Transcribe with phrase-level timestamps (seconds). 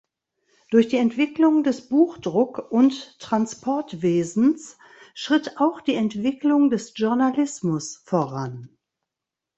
[0.71, 4.79] Durch die Entwicklung des Buchdruck und Transportwesens
[5.13, 8.75] schritt auch die Entwicklung des Journalismus voran.